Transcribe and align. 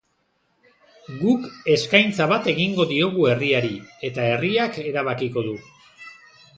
Guk 1.19 1.45
eskaintza 1.75 2.27
bat 2.33 2.51
egingo 2.55 2.87
diogu 2.95 3.29
herriari, 3.35 3.73
eta 4.11 4.27
herriak 4.33 4.85
erabakiko 4.91 5.49
du. 5.51 5.59